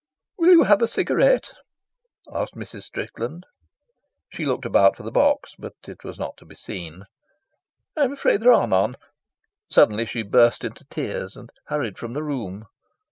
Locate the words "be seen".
6.47-7.03